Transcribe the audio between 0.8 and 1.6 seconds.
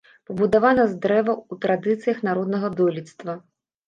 з дрэва ў